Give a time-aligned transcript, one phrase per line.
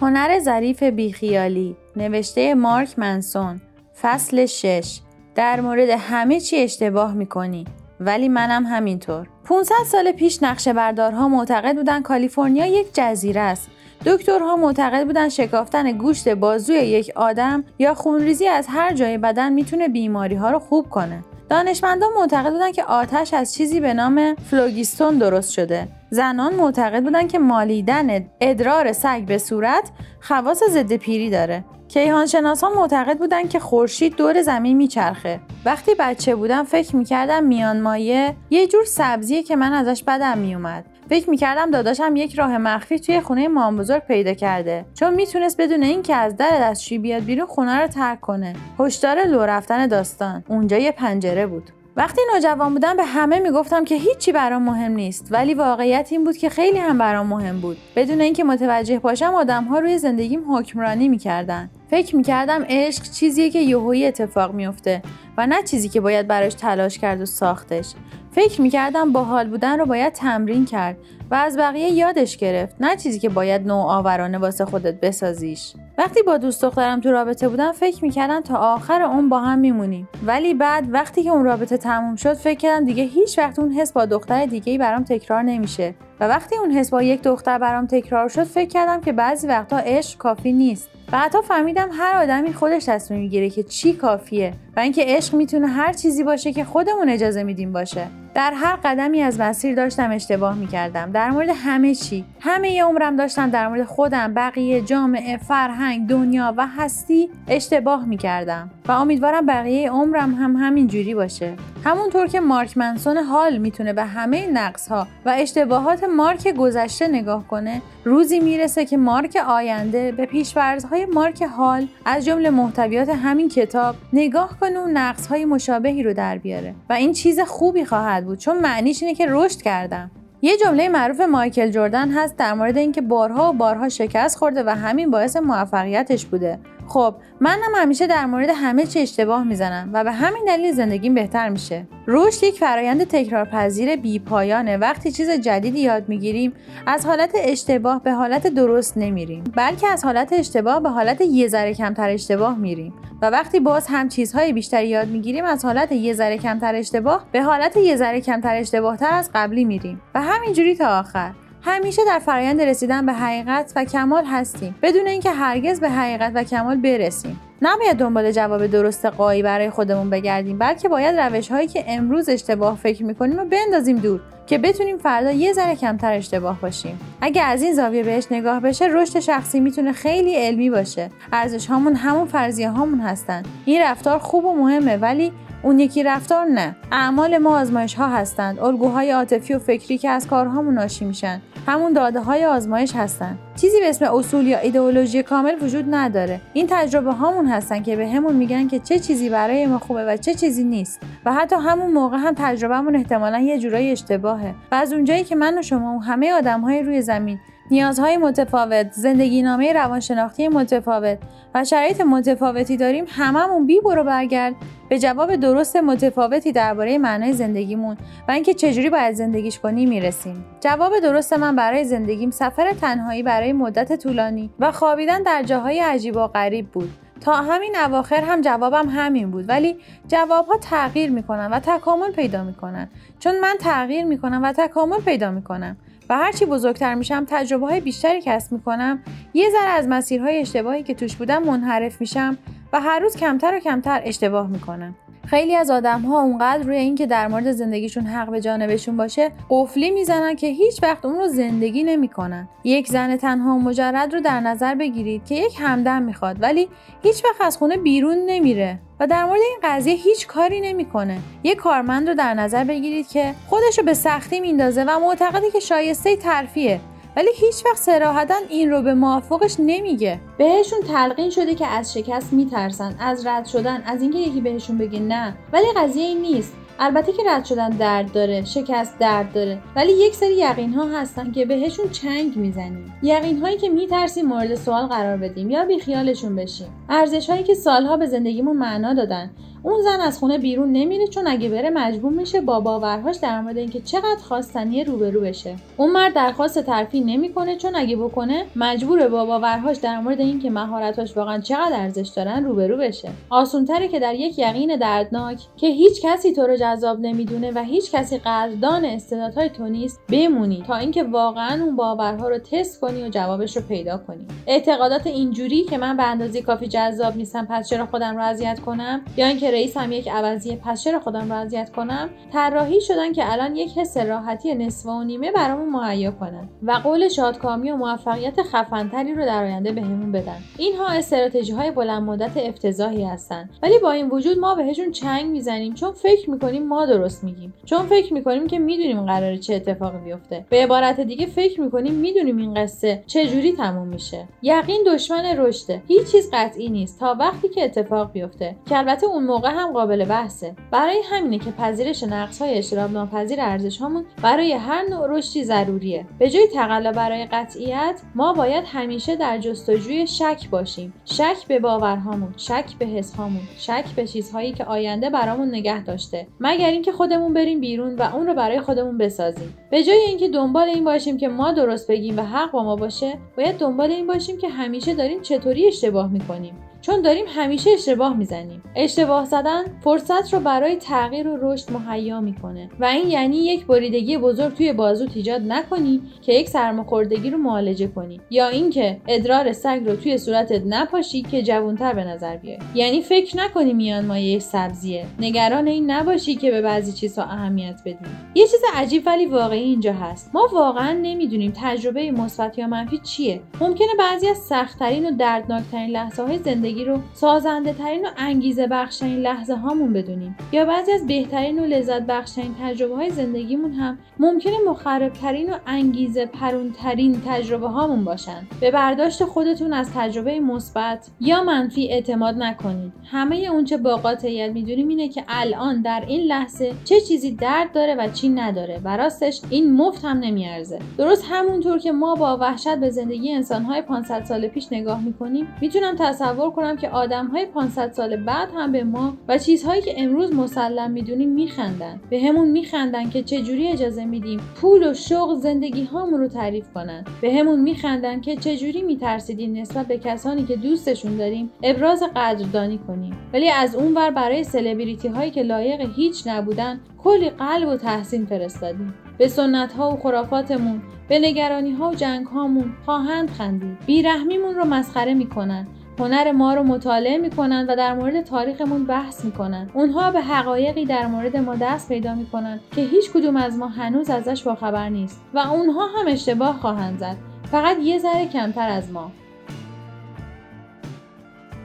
[0.00, 3.60] هنر ظریف بیخیالی نوشته مارک منسون
[4.02, 5.00] فصل 6
[5.34, 7.64] در مورد همه چی اشتباه می‌کنی
[8.00, 9.26] ولی منم همینطور.
[9.44, 13.70] 500 سال پیش نقشه بردارها معتقد بودن کالیفرنیا یک جزیره است.
[14.06, 19.88] دکترها معتقد بودن شکافتن گوشت بازوی یک آدم یا خونریزی از هر جای بدن می‌تونه
[19.88, 21.24] بیماری ها رو خوب کنه.
[21.48, 25.88] دانشمندان معتقد بودن که آتش از چیزی به نام فلوگیستون درست شده.
[26.10, 29.90] زنان معتقد بودن که مالیدن ادرار سگ به صورت
[30.20, 31.64] خواص ضد پیری داره.
[31.88, 35.40] کیهانشناسان معتقد بودن که خورشید دور زمین میچرخه.
[35.64, 40.84] وقتی بچه بودم فکر می‌کردم میان مایه یه جور سبزیه که من ازش بدم میومد.
[41.08, 44.84] فکر می‌کردم داداشم یک راه مخفی توی خونه مام بزرگ پیدا کرده.
[44.94, 48.52] چون می‌تونست بدون اینکه از در دستشویی بیاد بیرون خونه رو ترک کنه.
[48.78, 50.44] هشدار لو رفتن داستان.
[50.48, 51.70] اونجا یه پنجره بود.
[52.00, 56.36] وقتی نوجوان بودم به همه می‌گفتم که هیچی برام مهم نیست ولی واقعیت این بود
[56.36, 57.76] که خیلی هم برام مهم بود.
[57.96, 61.70] بدون اینکه متوجه باشم آدمها روی زندگیم حکمرانی می‌کردن.
[61.90, 65.02] فکر می‌کردم عشق چیزیه که یهویی اتفاق میفته
[65.36, 67.94] و نه چیزی که باید براش تلاش کرد و ساختش.
[68.32, 70.96] فکر می‌کردم با حال بودن رو باید تمرین کرد
[71.30, 75.72] و از بقیه یادش گرفت نه چیزی که باید نوآورانه واسه خودت بسازیش.
[76.00, 80.08] وقتی با دوست دخترم تو رابطه بودم فکر می‌کردم تا آخر اون با هم میمونیم.
[80.26, 83.92] ولی بعد وقتی که اون رابطه تموم شد فکر کردم دیگه هیچ وقت اون حس
[83.92, 85.94] با دختر دیگه ای برام تکرار نمیشه.
[86.20, 89.78] و وقتی اون حس با یک دختر برام تکرار شد فکر کردم که بعضی وقتها
[89.78, 90.88] عشق کافی نیست.
[91.12, 95.66] و حتی فهمیدم هر آدمی خودش تصمیم می‌گیره که چی کافیه و اینکه عشق می‌تونه
[95.66, 98.06] هر چیزی باشه که خودمون اجازه میدیم باشه.
[98.34, 101.12] در هر قدمی از مسیر داشتم اشتباه می‌کردم.
[101.12, 102.24] در مورد همه چی.
[102.40, 108.70] همه ی عمرم داشتم در مورد خودم بقیه جامعه فرهنگ دنیا و هستی اشتباه می‌کردم.
[108.88, 111.54] و امیدوارم بقیه عمرم هم همین جوری باشه.
[111.84, 117.48] همونطور که مارک منسون حال می‌تونه به همه نقص ها و اشتباهات مارک گذشته نگاه
[117.48, 123.94] کنه روزی می‌رسه که مارک آینده به پیشورزهای مارک حال از جمله محتویات همین کتاب
[124.12, 126.74] نگاه کنه و نقص های مشابهی رو در بیاره.
[126.90, 130.10] و این چیز خوبی خواهد بود چون معنیش اینه که رشد کردم.
[130.42, 134.70] یه جمله معروف مایکل جردن هست در مورد اینکه بارها و بارها شکست خورده و
[134.70, 136.58] همین باعث موفقیتش بوده.
[136.90, 141.48] خب منم همیشه در مورد همه چی اشتباه می‌زنم و به همین دلیل زندگیم بهتر
[141.48, 141.86] میشه.
[142.06, 144.76] رشد یک فرایند تکرارپذیر بی پایانه.
[144.76, 146.52] وقتی چیز جدیدی یاد می‌گیریم
[146.86, 151.74] از حالت اشتباه به حالت درست نمیریم بلکه از حالت اشتباه به حالت یه ذره
[151.74, 152.94] کمتر اشتباه میریم.
[153.22, 157.42] و وقتی باز هم چیزهای بیشتری یاد می‌گیریم از حالت یه ذره کمتر اشتباه به
[157.42, 160.00] حالت یه ذره کمتر اشتباه تر از قبلی میریم.
[160.14, 161.30] و همینجوری تا آخر.
[161.62, 164.74] همیشه در فرایند رسیدن به حقیقت و کمال هستیم.
[164.82, 167.40] بدون اینکه هرگز به حقیقت و کمال برسیم.
[167.62, 172.76] نباید دنبال جواب درست قایی برای خودمون بگردیم بلکه باید روش هایی که امروز اشتباه
[172.76, 177.00] فکر می‌کنیم رو بندازیم دور که بتونیم فردا یه ذره کمتر اشتباه باشیم.
[177.20, 181.10] اگه از این زاویه بهش نگاه بشه رشد شخصی می‌تونه خیلی علمی باشه.
[181.32, 183.42] ارزش هامون همون فرضیه هامون هستن.
[183.64, 185.32] این رفتار خوب و مهمه ولی
[185.62, 186.76] اون یکی رفتار نه.
[186.92, 188.60] اعمال ما آزمایش ها هستند.
[188.60, 191.40] الگوهای عاطفی و فکری که از کارهامون ناشی میشن.
[191.66, 193.38] همون داده های آزمایش هستن.
[193.56, 196.40] چیزی به اسم اصول یا ایدئولوژی کامل وجود نداره.
[196.52, 200.16] این تجربه هامون هستن که به همون میگن که چه چیزی برای ما خوبه و
[200.16, 201.00] چه چیزی نیست.
[201.24, 204.54] و حتی همون موقع هم تجربهمون احتمالا یه جورایی اشتباهه.
[204.72, 207.38] و از اونجایی که من و شما و همه آدم های روی زمین
[207.70, 211.18] نیازهای متفاوت، زندگی نامه روانشناختی متفاوت
[211.54, 214.54] و شرایط متفاوتی داریم هممون بی برو برگرد
[214.90, 217.96] به جواب درست متفاوتی درباره معنای زندگیمون
[218.28, 220.44] و اینکه چجوری باید زندگیش کنی می‌رسیم.
[220.60, 226.16] جواب درست من برای زندگیم سفر تنهایی برای مدت طولانی و خوابیدن در جاهای عجیب
[226.16, 226.90] و غریب بود.
[227.20, 229.76] تا همین اواخر هم جوابم همین بود ولی
[230.08, 235.76] جوابها تغییر می‌کنن و تکامل پیدا می‌کنن چون من تغییر می‌کنم و تکامل پیدا می‌کنم
[236.08, 239.02] و هرچی بزرگتر میشم تجربه های بیشتری کسب می‌کنم
[239.34, 242.38] یه ذره از مسیرهای اشتباهی که توش بودم منحرف میشم
[242.72, 244.94] و هر روز کمتر و کمتر اشتباه می‌کنم
[245.26, 249.90] خیلی از آدم ها اونقدر روی اینکه در مورد زندگیشون حق به جانبشون باشه قفلی
[249.90, 252.48] می‌زنن که هیچ وقت اون رو زندگی نمی‌کنن.
[252.64, 256.68] یک زن تنها و مجرد رو در نظر بگیرید که یک همدم می‌خواد ولی
[257.02, 261.18] هیچ وقت از خونه بیرون نمیره و در مورد این قضیه هیچ کاری نمی‌کنه.
[261.44, 265.60] یک کارمند رو در نظر بگیرید که خودش رو به سختی میندازه و معتقده که
[265.60, 266.80] شایسته ترفیه.
[267.16, 270.20] ولی هیچ وقت سراحتا این رو به موافقش نمیگه.
[270.38, 275.00] بهشون تلقین شده که از شکست میترسن از رد شدن از اینکه یکی بهشون بگه
[275.00, 275.34] نه.
[275.52, 276.52] ولی قضیه این نیست.
[276.82, 279.58] البته که رد شدن درد داره شکست درد داره.
[279.76, 282.92] ولی یک سری یقین ها هستن که بهشون چنگ می‌زنیم.
[283.02, 286.68] یقین هایی که میترسیم مورد سوال قرار بدیم یا بیخیالشون بشیم.
[286.88, 289.30] ارزش هایی که سالها به زندگیمون معنا دادن.
[289.62, 293.58] اون زن از خونه بیرون نمیره چون اگه بره مجبور میشه با باورهاش در مورد
[293.58, 295.56] اینکه چقدر خواستنی روبرو بشه.
[295.76, 301.16] اون مرد درخواست ترفیع نمی‌کنه چون اگه بکنه مجبوره با باورهاش در مورد اینکه مهارتاش
[301.16, 303.08] واقعا چقدر ارزش دارن روبرو بشه.
[303.30, 307.90] آسونتره که در یک یقین دردناک که هیچ کسی تو رو جذاب نمی‌دونه و هیچ
[307.92, 313.08] کسی قدردان استعدادهای تو نیست بمونی تا اینکه واقعا اون باورها رو تست کنی و
[313.08, 314.26] جوابش رو پیدا کنی.
[314.46, 319.00] اعتقادات اینجوری که من به اندازه کافی جذاب نیستم پس چرا خودم رو اذیت کنم؟
[319.16, 323.56] یا اینکه رئیسم یک عوضیه پس چرا خودم رو اذیت کنم؟ طراحی شدن که الان
[323.56, 329.14] یک حس راحتی نصف و نیمه برامون مهیا کنن و قول شادکامی و موفقیت خفنتری
[329.14, 330.36] رو در آینده بهمون بدن.
[330.58, 333.50] اینها استراتژی های بلند مدت افتضاحی هستن.
[333.62, 337.54] ولی با این وجود ما بهشون چنگ می‌زنیم چون فکر می‌کنیم ما درست میگیم.
[337.64, 340.44] چون فکر می‌کنیم که می‌دونیم قراره چه اتفاقی بیفته.
[340.50, 344.28] به عبارت دیگه فکر می‌کنیم می‌دونیم این قصه چه جوری تموم میشه.
[344.42, 345.82] یقین دشمن رشده.
[345.88, 347.00] هیچ چیز قطعی نیست.
[347.00, 348.56] تا وقتی که اتفاق بیفته.
[348.68, 350.54] که البته اون هم قابل بحثه.
[350.70, 356.06] برای همینه که پذیرش نقص های اجتناب ناپذیر ارزش هامون برای هر نوع رشدی ضروریه.
[356.18, 360.92] به جای تقلا برای قطعیت ما باید همیشه در جستجوی شک باشیم.
[361.04, 366.26] شک به باورهامون شک به حسهامون شک به چیزهایی که آینده برامون نگه داشته.
[366.40, 369.56] مگر اینکه خودمون بریم بیرون و اون رو برای خودمون بسازیم.
[369.70, 373.18] به جای اینکه دنبال این باشیم که ما درست بگیم و حق با ما باشه
[373.36, 376.54] باید دنبال این باشیم که همیشه داریم چطوری اشتباه می‌کنیم.
[376.80, 378.62] چون داریم همیشه اشتباه می‌زنیم.
[378.76, 382.70] اشتباه زدن فرصت رو برای تغییر و رشد مهیا می‌کنه.
[382.80, 387.86] و این یعنی یک بریدگی بزرگ توی بازوت ایجاد نکنی که یک سرماخوردگی رو معالجه
[387.86, 388.20] کنی.
[388.30, 392.58] یا اینکه ادرار سگ رو توی صورتت نپاشی که جوانتر به نظر بیای.
[392.74, 395.06] یعنی فکر نکنی میان ما یک سبزیه.
[395.20, 399.92] نگران این نباشی که به بعضی چیزها اهمیت بدیم یه چیز عجیب ولی واقعی اینجا
[399.92, 400.30] هست.
[400.34, 403.40] ما واقعا نمی‌دونیم تجربه مثبت یا منفی چیه.
[403.60, 408.66] ممکنه بعضی از سختترین و دردناکترین لحظه های زندگی زندگی رو سازنده ترین و انگیزه
[408.66, 410.36] بخشترین لحظه هامون بدونیم.
[410.52, 416.26] یا بعضی از بهترین و لذت بخشترین تجربه های زندگیمون هم ممکنه مخربترین و انگیزه
[416.26, 418.46] پرونترین تجربه هامون باشن.
[418.60, 422.92] به برداشت خودتون از تجربه مثبت یا منفی اعتماد نکنید.
[423.04, 427.94] همه اونچه با قاطعیت می‌دونیم اینه که الان در این لحظه چه چیزی درد داره
[427.94, 430.78] و چی نداره و راستش این مفت هم نمیارزه.
[430.98, 435.96] درست همونطور که ما با وحشت به زندگی انسانهای 500 سال پیش نگاه می‌کنیم می‌تونم
[435.98, 440.34] تصور کنم که آدم های 500 سال بعد هم به ما و چیزهایی که امروز
[440.34, 442.00] مسلم می‌دونیم میخندن.
[442.10, 447.04] به همون میخندن که چجوری اجازه میدیم پول و شغل زندگی هامون رو تعریف کنن.
[447.20, 453.18] به همون میخندن که چجوری میترسیدیم نسبت به کسانی که دوستشون داریم ابراز قدردانی کنیم.
[453.32, 458.26] ولی از اون ور برای سلبریتی هایی که لایق هیچ نبودن کلی قلب و تحسین
[458.26, 458.94] فرستادیم.
[459.18, 463.78] به سنت ها و خرافاتمون به نگرانی ها و جنگ هامون خواهند خندید.
[463.86, 465.66] بیرحمیمون رو مسخره می‌کنن.
[466.00, 469.70] هنر ما رو مطالعه می‌کنن و در مورد تاریخمون بحث می‌کنن.
[469.74, 474.10] اونها به حقایقی در مورد ما دست پیدا می‌کنن که هیچ کدوم از ما هنوز
[474.10, 477.16] ازش باخبر نیست و اونها هم اشتباه خواهند زد.
[477.50, 479.12] فقط یه ذره کمتر از ما.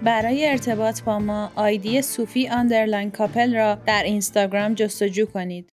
[0.04, 5.70] برای ارتباط با ما آیدی صوفی آندرلاین کاپل را در اینستاگرام جستجو کنید.